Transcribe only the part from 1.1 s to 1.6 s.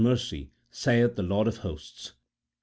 the Lord of